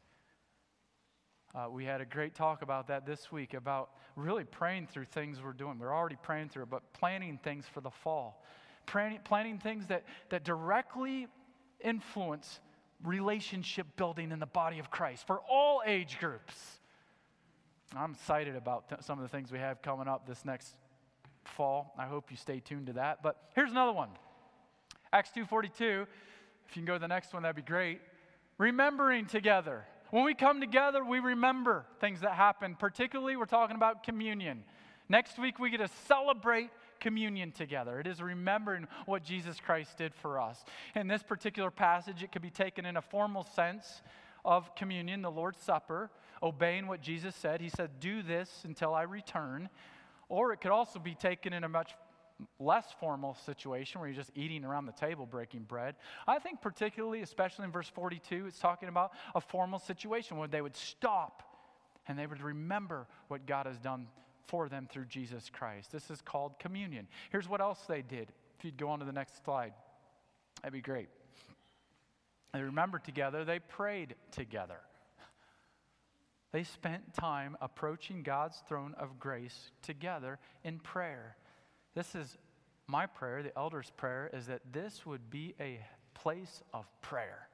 [1.53, 5.39] Uh, we had a great talk about that this week about really praying through things
[5.43, 5.77] we're doing.
[5.77, 8.41] We're already praying through but planning things for the fall.
[8.85, 11.27] Planning, planning things that, that directly
[11.81, 12.59] influence
[13.03, 16.79] relationship building in the body of Christ for all age groups.
[17.95, 20.75] I'm excited about some of the things we have coming up this next
[21.47, 21.93] fall.
[21.97, 23.21] I hope you stay tuned to that.
[23.23, 24.09] But here's another one.
[25.11, 26.07] Acts 2:42.
[26.67, 28.01] If you can go to the next one, that'd be great.
[28.57, 29.85] Remembering together.
[30.11, 32.75] When we come together, we remember things that happen.
[32.75, 34.63] Particularly, we're talking about communion.
[35.09, 37.99] Next week, we get to celebrate communion together.
[37.99, 40.63] It is remembering what Jesus Christ did for us.
[40.95, 44.01] In this particular passage, it could be taken in a formal sense
[44.45, 46.09] of communion, the Lord's Supper,
[46.41, 47.61] obeying what Jesus said.
[47.61, 49.69] He said, Do this until I return.
[50.29, 51.91] Or it could also be taken in a much
[52.59, 55.95] less formal situation where you're just eating around the table breaking bread.
[56.27, 60.61] I think, particularly, especially in verse 42, it's talking about a formal situation where they
[60.61, 61.43] would stop
[62.07, 64.07] and they would remember what God has done
[64.47, 65.91] for them through Jesus Christ.
[65.91, 67.07] This is called communion.
[67.31, 68.31] Here's what else they did.
[68.57, 69.73] If you'd go on to the next slide,
[70.61, 71.09] that'd be great.
[72.53, 74.79] They remembered together, they prayed together.
[76.53, 81.35] They spent time approaching God's throne of grace together in prayer.
[81.95, 82.37] This is
[82.87, 85.79] my prayer, the elder's prayer, is that this would be a
[86.13, 87.49] place of prayer.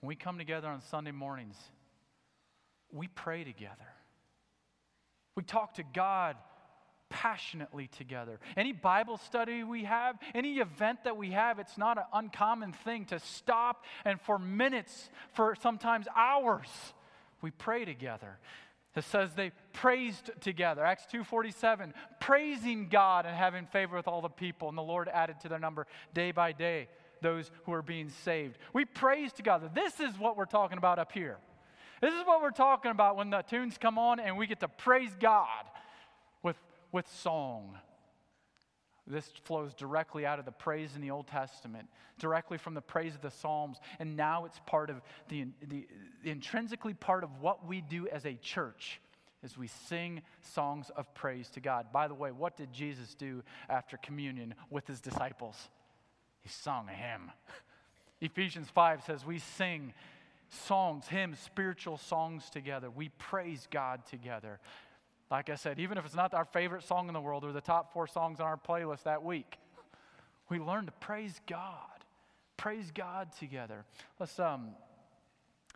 [0.00, 1.56] When we come together on Sunday mornings,
[2.92, 3.74] we pray together.
[5.34, 6.36] We talk to God
[7.08, 8.38] passionately together.
[8.56, 13.04] Any Bible study we have, any event that we have, it's not an uncommon thing
[13.06, 16.68] to stop and for minutes, for sometimes hours,
[17.46, 18.40] we pray together.
[18.96, 20.84] It says they praised together.
[20.84, 25.38] Acts 2:47, praising God and having favor with all the people, and the Lord added
[25.42, 26.88] to their number day by day
[27.22, 28.58] those who are being saved.
[28.72, 29.70] We praise together.
[29.72, 31.38] This is what we're talking about up here.
[32.00, 34.68] This is what we're talking about when the tunes come on and we get to
[34.68, 35.66] praise God
[36.42, 36.56] with,
[36.90, 37.78] with song.
[39.06, 41.88] This flows directly out of the praise in the Old Testament,
[42.18, 45.86] directly from the praise of the Psalms, and now it's part of the, the,
[46.24, 49.00] the intrinsically part of what we do as a church
[49.42, 51.86] is we sing songs of praise to God.
[51.92, 55.68] By the way, what did Jesus do after communion with his disciples?
[56.40, 57.30] He sung a hymn.
[58.20, 59.92] Ephesians 5 says we sing
[60.48, 62.90] songs, hymns, spiritual songs together.
[62.90, 64.58] We praise God together.
[65.30, 67.60] Like I said, even if it's not our favorite song in the world or the
[67.60, 69.58] top four songs on our playlist that week,
[70.48, 71.80] we learn to praise God.
[72.56, 73.84] Praise God together.
[74.20, 74.70] Let's um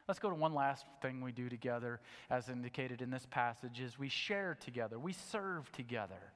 [0.06, 3.98] let's go to one last thing we do together as indicated in this passage is
[3.98, 4.98] we share together.
[4.98, 6.32] We serve together.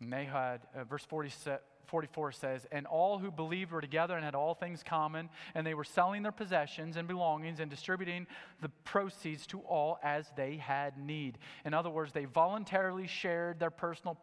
[0.00, 4.24] And they had uh, verse 47 44 says, And all who believed were together and
[4.24, 8.26] had all things common, and they were selling their possessions and belongings and distributing
[8.60, 11.38] the proceeds to all as they had need.
[11.64, 14.18] In other words, they voluntarily shared their personal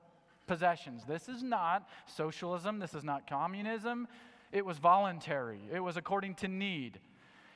[0.48, 1.04] possessions.
[1.08, 4.08] This is not socialism, this is not communism.
[4.52, 7.00] It was voluntary, it was according to need.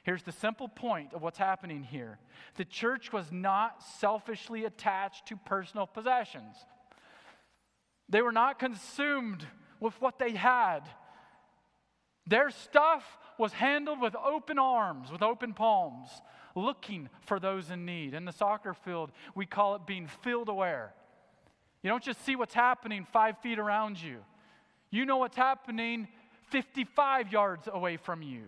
[0.04, 2.20] Here's the simple point of what's happening here
[2.56, 6.56] the church was not selfishly attached to personal possessions.
[8.10, 9.46] They were not consumed
[9.80, 10.82] with what they had.
[12.28, 16.10] Their stuff was handled with open arms, with open palms,
[16.56, 18.14] looking for those in need.
[18.14, 20.94] In the soccer field, we call it being field aware.
[21.82, 24.18] You don't just see what's happening five feet around you,
[24.92, 26.08] you know what's happening
[26.52, 28.44] 55 yards away from you.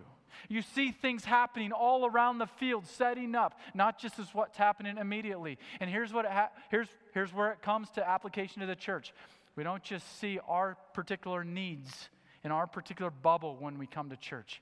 [0.49, 4.97] You see things happening all around the field, setting up, not just as what's happening
[4.97, 5.57] immediately.
[5.79, 9.13] And here's, what ha- here's, here's where it comes to application to the church.
[9.55, 12.09] We don't just see our particular needs
[12.43, 14.61] in our particular bubble when we come to church.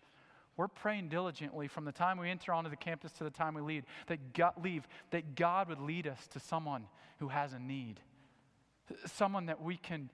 [0.58, 3.62] We're praying diligently from the time we enter onto the campus to the time we
[3.62, 6.86] leave that God, leave, that God would lead us to someone
[7.20, 8.02] who has a need,
[9.06, 10.10] someone that we can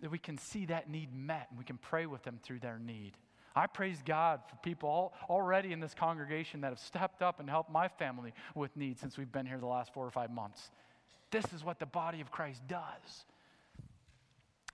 [0.00, 2.78] that we can see that need met and we can pray with them through their
[2.78, 3.12] need.
[3.54, 7.50] I praise God for people all, already in this congregation that have stepped up and
[7.50, 10.70] helped my family with needs since we've been here the last four or five months.
[11.30, 13.24] This is what the body of Christ does.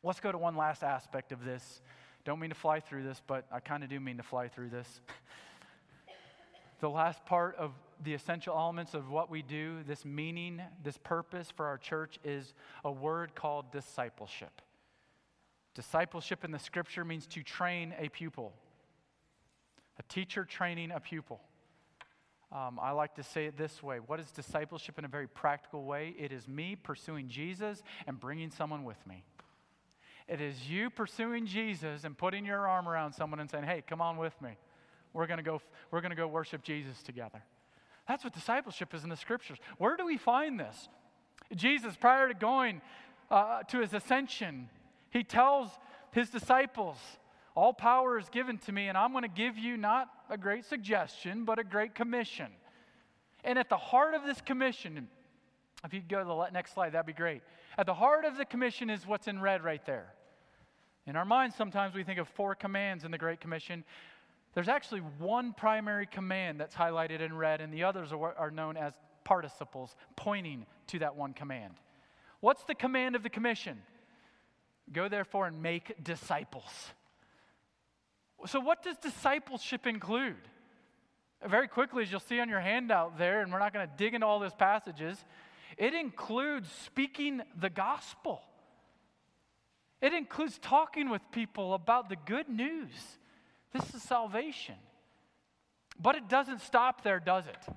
[0.07, 1.83] Let's go to one last aspect of this.
[2.25, 4.69] Don't mean to fly through this, but I kind of do mean to fly through
[4.69, 5.01] this.
[6.81, 7.73] the last part of
[8.05, 12.55] the essential elements of what we do, this meaning, this purpose for our church, is
[12.85, 14.63] a word called discipleship.
[15.75, 18.53] Discipleship in the scripture means to train a pupil,
[19.99, 21.41] a teacher training a pupil.
[22.53, 25.83] Um, I like to say it this way What is discipleship in a very practical
[25.83, 26.15] way?
[26.17, 29.25] It is me pursuing Jesus and bringing someone with me.
[30.29, 34.01] It is you pursuing Jesus and putting your arm around someone and saying, hey, come
[34.01, 34.57] on with me.
[35.13, 35.61] We're going to go,
[35.91, 37.43] we're going to go worship Jesus together.
[38.09, 39.59] That's what discipleship is in the scriptures.
[39.79, 40.89] Where do we find this?
[41.55, 42.81] Jesus, prior to going
[43.31, 44.69] uh, to his ascension,
[45.11, 45.71] he tells
[46.13, 46.97] his disciples,
[47.55, 50.65] All power is given to me, and I'm going to give you not a great
[50.65, 52.49] suggestion, but a great commission.
[53.45, 55.09] And at the heart of this commission,
[55.85, 57.43] if you go to the next slide, that'd be great.
[57.79, 60.15] At the heart of the commission is what's in red right there.
[61.07, 63.85] In our minds, sometimes we think of four commands in the Great Commission.
[64.55, 68.77] There's actually one primary command that's highlighted in red, and the others are, are known
[68.77, 71.75] as participles, pointing to that one command.
[72.41, 73.83] What's the command of the commission?
[74.93, 76.91] Go therefore and make disciples.
[78.47, 80.37] So, what does discipleship include?
[81.47, 84.15] Very quickly, as you'll see on your handout there, and we're not going to dig
[84.15, 85.25] into all those passages,
[85.77, 88.43] it includes speaking the gospel.
[90.01, 92.93] It includes talking with people about the good news.
[93.73, 94.77] This is salvation.
[95.99, 97.75] But it doesn't stop there, does it?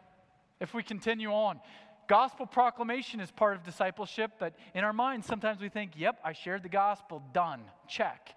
[0.60, 1.60] If we continue on,
[2.08, 6.34] gospel proclamation is part of discipleship, but in our minds, sometimes we think, yep, I
[6.34, 8.36] shared the gospel, done, check.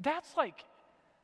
[0.00, 0.64] That's like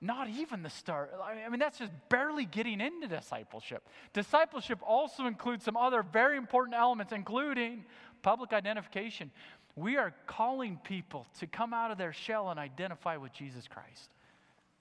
[0.02, 1.12] not even the start.
[1.24, 3.86] I mean, that's just barely getting into discipleship.
[4.12, 7.84] Discipleship also includes some other very important elements, including
[8.20, 9.30] public identification.
[9.76, 14.10] We are calling people to come out of their shell and identify with Jesus Christ.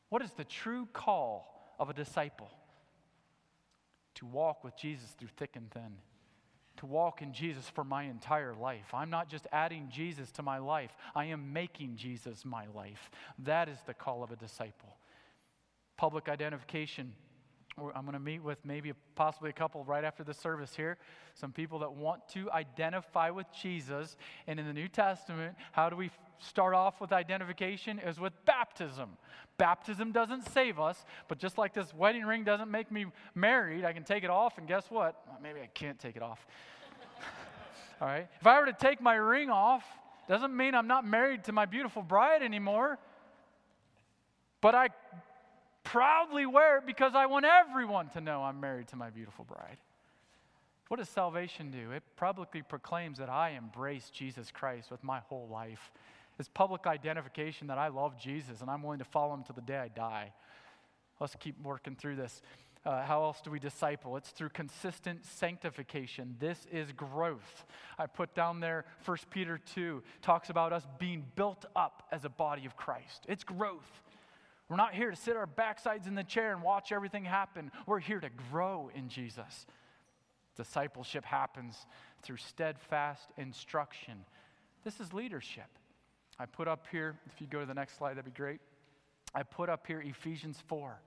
[0.10, 2.50] What is the true call of a disciple?
[4.16, 5.98] To walk with Jesus through thick and thin.
[6.78, 8.92] To walk in Jesus for my entire life.
[8.92, 13.12] I'm not just adding Jesus to my life, I am making Jesus my life.
[13.38, 14.98] That is the call of a disciple.
[16.02, 17.14] Public identification
[17.78, 20.98] I'm going to meet with maybe possibly a couple right after the service here.
[21.36, 24.18] Some people that want to identify with Jesus.
[24.48, 28.00] And in the New Testament, how do we start off with identification?
[28.00, 29.12] Is with baptism.
[29.60, 33.94] Baptism doesn't save us, but just like this wedding ring doesn't make me married, I
[33.94, 35.22] can take it off, and guess what?
[35.28, 36.48] Well, maybe I can't take it off.
[38.02, 38.28] All right?
[38.40, 39.84] If I were to take my ring off,
[40.28, 42.98] doesn't mean I'm not married to my beautiful bride anymore.
[44.62, 44.90] But I
[45.92, 49.78] proudly wear it because I want everyone to know I'm married to my beautiful bride.
[50.88, 51.92] What does salvation do?
[51.92, 55.92] It publicly proclaims that I embrace Jesus Christ with my whole life.
[56.40, 59.62] It's public identification that I love Jesus and I'm willing to follow him to the
[59.62, 60.32] day I die.
[61.20, 62.42] Let's keep working through this.
[62.86, 64.16] Uh, how else do we disciple?
[64.16, 66.38] It's through consistent sanctification.
[66.40, 67.66] This is growth.
[68.00, 72.30] I put down there 1 Peter 2 talks about us being built up as a
[72.30, 73.26] body of Christ.
[73.28, 74.02] It's growth.
[74.72, 77.74] We're not here to sit our backsides in the chair and watch everything happen.
[77.86, 79.66] We're here to grow in Jesus.
[80.56, 81.86] Discipleship happens
[82.22, 84.24] through steadfast instruction.
[84.86, 85.68] This is leadership.
[86.40, 88.62] I put up here, if you go to the next slide, that'd be great.
[89.36, 91.02] I put up here Ephesians 4.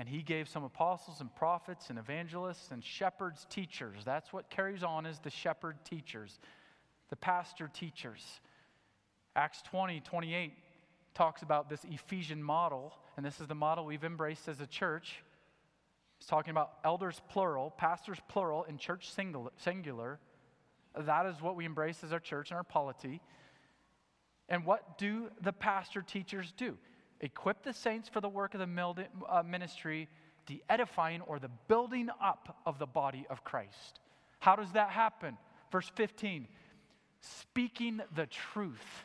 [0.00, 3.98] And he gave some apostles and prophets and evangelists and shepherds, teachers.
[4.04, 6.40] That's what carries on is the shepherd teachers,
[7.10, 8.40] the pastor teachers.
[9.36, 10.52] Acts 20, 28
[11.18, 15.24] talks about this Ephesian model, and this is the model we've embraced as a church.
[16.16, 20.20] He's talking about elders plural, pastors plural, and church singular.
[20.96, 23.20] That is what we embrace as our church and our polity.
[24.48, 26.78] And what do the pastor teachers do?
[27.20, 30.08] Equip the saints for the work of the uh, ministry,
[30.46, 33.98] the edifying or the building up of the body of Christ.
[34.38, 35.36] How does that happen?
[35.72, 36.46] Verse 15
[37.20, 39.04] speaking the truth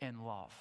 [0.00, 0.52] in love.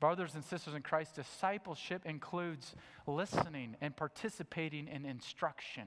[0.00, 2.74] Brothers and sisters in Christ, discipleship includes
[3.06, 5.84] listening and participating in instruction.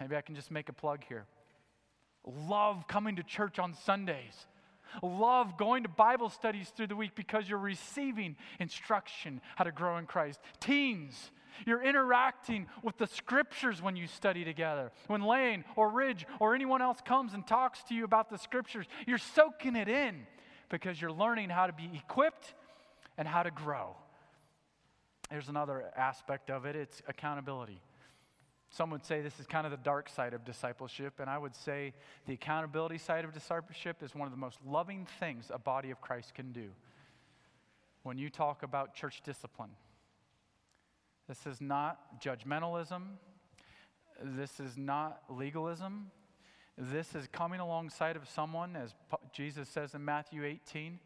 [0.00, 1.26] Maybe I can just make a plug here.
[2.24, 4.46] Love coming to church on Sundays.
[5.02, 9.98] Love going to Bible studies through the week because you're receiving instruction how to grow
[9.98, 10.40] in Christ.
[10.60, 11.30] Teens,
[11.66, 14.90] you're interacting with the scriptures when you study together.
[15.06, 18.86] When Lane or Ridge or anyone else comes and talks to you about the scriptures,
[19.06, 20.26] you're soaking it in
[20.68, 22.54] because you're learning how to be equipped
[23.18, 23.94] and how to grow.
[25.28, 27.82] There's another aspect of it it's accountability.
[28.70, 31.54] Some would say this is kind of the dark side of discipleship, and I would
[31.54, 31.92] say
[32.26, 36.00] the accountability side of discipleship is one of the most loving things a body of
[36.00, 36.68] Christ can do.
[38.02, 39.70] When you talk about church discipline,
[41.26, 43.02] this is not judgmentalism,
[44.22, 46.10] this is not legalism.
[46.80, 48.94] This is coming alongside of someone, as
[49.32, 51.00] Jesus says in Matthew 18,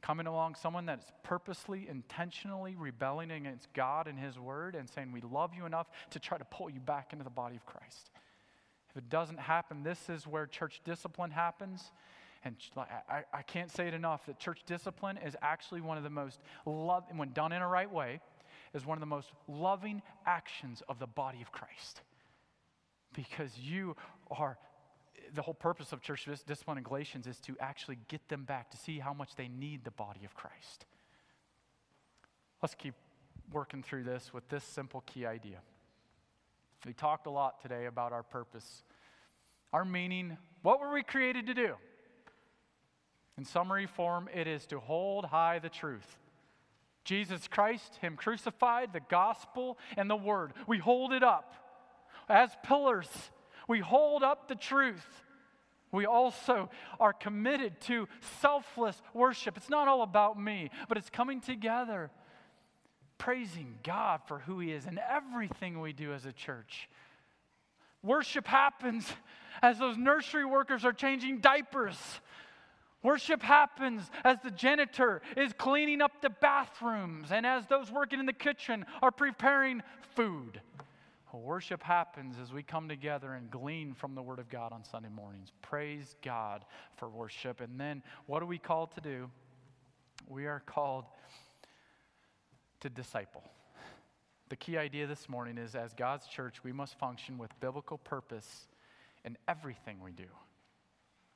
[0.00, 5.20] coming along someone that's purposely, intentionally rebelling against God and His Word and saying, We
[5.20, 8.10] love you enough to try to pull you back into the body of Christ.
[8.90, 11.92] If it doesn't happen, this is where church discipline happens.
[12.44, 16.10] And I, I can't say it enough that church discipline is actually one of the
[16.10, 18.20] most, love, when done in a right way,
[18.74, 22.02] is one of the most loving actions of the body of Christ.
[23.12, 23.96] Because you
[24.30, 24.58] are
[25.34, 28.76] the whole purpose of church discipline in Galatians is to actually get them back, to
[28.76, 30.86] see how much they need the body of Christ.
[32.62, 32.94] Let's keep
[33.52, 35.58] working through this with this simple key idea.
[36.86, 38.82] We talked a lot today about our purpose,
[39.72, 40.36] our meaning.
[40.62, 41.74] What were we created to do?
[43.36, 46.18] In summary form, it is to hold high the truth.
[47.04, 50.52] Jesus Christ, Him crucified, the gospel, and the word.
[50.66, 51.54] We hold it up
[52.28, 53.08] as pillars
[53.68, 55.06] we hold up the truth.
[55.92, 58.08] We also are committed to
[58.40, 59.56] selfless worship.
[59.56, 62.10] It's not all about me, but it's coming together,
[63.16, 66.88] praising God for who He is in everything we do as a church.
[68.02, 69.10] Worship happens
[69.62, 71.96] as those nursery workers are changing diapers.
[73.02, 78.26] Worship happens as the janitor is cleaning up the bathrooms and as those working in
[78.26, 79.82] the kitchen are preparing
[80.14, 80.60] food.
[81.32, 85.10] Worship happens as we come together and glean from the Word of God on Sunday
[85.10, 85.52] mornings.
[85.60, 86.64] Praise God
[86.96, 87.60] for worship.
[87.60, 89.30] And then what are we called to do?
[90.26, 91.04] We are called
[92.80, 93.42] to disciple.
[94.48, 98.68] The key idea this morning is as God's church, we must function with biblical purpose
[99.24, 100.28] in everything we do.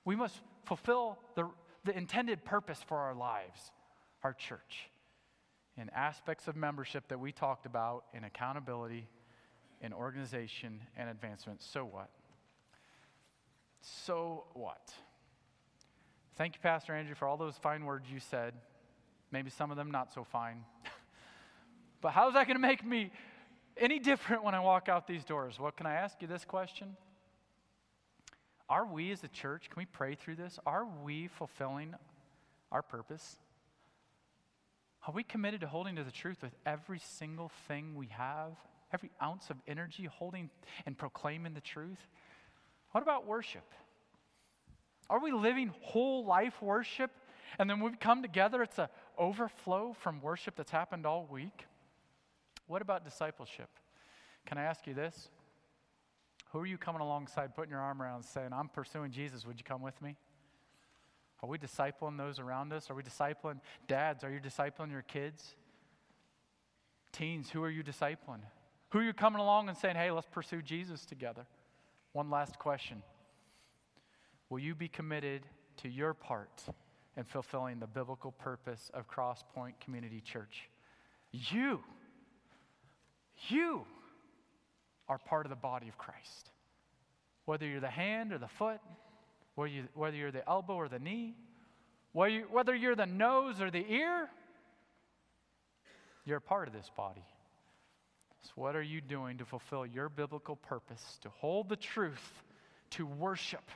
[0.04, 1.48] We must fulfill the,
[1.84, 3.72] the intended purpose for our lives,
[4.24, 4.90] our church,
[5.76, 9.08] in aspects of membership that we talked about in accountability
[9.82, 11.60] in organization and advancement.
[11.60, 12.08] So what?
[13.80, 14.92] So what?
[16.36, 18.54] Thank you, Pastor Andrew, for all those fine words you said.
[19.32, 20.64] Maybe some of them not so fine.
[22.00, 23.10] but how is that going to make me
[23.76, 25.58] any different when I walk out these doors?
[25.58, 26.96] Well, can I ask you this question?
[28.68, 30.58] Are we as a church, can we pray through this?
[30.64, 31.94] Are we fulfilling
[32.70, 33.36] our purpose?
[35.06, 38.56] Are we committed to holding to the truth with every single thing we have
[38.92, 40.50] every ounce of energy holding
[40.86, 41.98] and proclaiming the truth?
[42.92, 43.64] What about worship?
[45.08, 47.10] Are we living whole life worship?
[47.58, 48.88] And then when we come together, it's an
[49.18, 51.66] overflow from worship that's happened all week?
[52.66, 53.68] What about discipleship?
[54.46, 55.28] Can I ask you this?
[56.52, 59.64] Who are you coming alongside, putting your arm around, saying, I'm pursuing Jesus, would you
[59.64, 60.16] come with me?
[61.42, 62.90] Are we discipling those around us?
[62.90, 64.22] Are we discipling dads?
[64.22, 65.56] Are you discipling your kids?
[67.12, 68.40] Teens, who are you discipling?
[68.92, 71.46] Who are you coming along and saying, hey, let's pursue Jesus together?
[72.12, 73.02] One last question
[74.50, 75.46] Will you be committed
[75.78, 76.62] to your part
[77.16, 80.68] in fulfilling the biblical purpose of Crosspoint Community Church?
[81.30, 81.80] You,
[83.48, 83.86] you
[85.08, 86.50] are part of the body of Christ.
[87.46, 88.80] Whether you're the hand or the foot,
[89.54, 91.34] whether, you, whether you're the elbow or the knee,
[92.12, 94.28] whether, you, whether you're the nose or the ear,
[96.26, 97.24] you're part of this body.
[98.42, 102.42] So, what are you doing to fulfill your biblical purpose, to hold the truth,
[102.90, 103.70] to worship,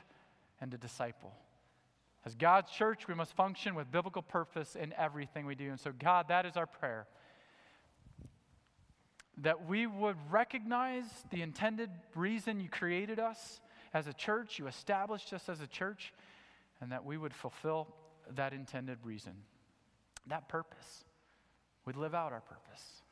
[0.59, 1.33] and to disciple?
[2.25, 5.69] As God's church, we must function with biblical purpose in everything we do.
[5.69, 7.07] And so, God, that is our prayer.
[9.37, 13.61] That we would recognize the intended reason you created us
[13.93, 16.13] as a church, you established us as a church,
[16.81, 17.87] and that we would fulfill
[18.35, 19.33] that intended reason,
[20.25, 21.05] that purpose.
[21.85, 23.03] We'd live out our purpose.